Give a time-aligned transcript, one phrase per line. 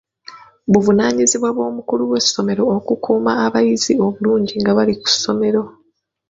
[0.71, 5.61] Buvunaanyizibwa bw'omukulu w'essomero okukuuma abayizi obulungi nga bali ku ssomero.